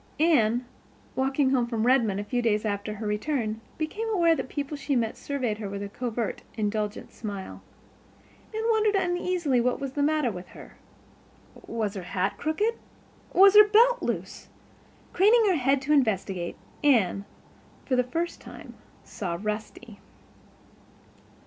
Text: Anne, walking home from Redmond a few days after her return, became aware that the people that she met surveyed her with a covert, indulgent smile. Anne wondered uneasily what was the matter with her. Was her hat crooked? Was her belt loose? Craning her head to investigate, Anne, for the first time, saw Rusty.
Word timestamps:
Anne, 0.19 0.65
walking 1.15 1.51
home 1.51 1.67
from 1.67 1.85
Redmond 1.85 2.19
a 2.19 2.23
few 2.23 2.41
days 2.41 2.65
after 2.65 2.95
her 2.95 3.05
return, 3.05 3.61
became 3.77 4.09
aware 4.09 4.35
that 4.35 4.41
the 4.41 4.47
people 4.47 4.75
that 4.75 4.81
she 4.81 4.95
met 4.95 5.15
surveyed 5.15 5.59
her 5.59 5.69
with 5.69 5.83
a 5.83 5.89
covert, 5.89 6.41
indulgent 6.57 7.11
smile. 7.13 7.61
Anne 8.51 8.63
wondered 8.71 8.95
uneasily 8.95 9.61
what 9.61 9.79
was 9.79 9.91
the 9.91 10.01
matter 10.01 10.31
with 10.31 10.47
her. 10.57 10.73
Was 11.67 11.93
her 11.93 12.01
hat 12.01 12.39
crooked? 12.39 12.73
Was 13.31 13.53
her 13.53 13.67
belt 13.67 14.01
loose? 14.01 14.49
Craning 15.13 15.45
her 15.49 15.57
head 15.57 15.83
to 15.83 15.93
investigate, 15.93 16.55
Anne, 16.83 17.25
for 17.85 17.95
the 17.95 18.03
first 18.03 18.41
time, 18.41 18.73
saw 19.03 19.37
Rusty. 19.39 19.99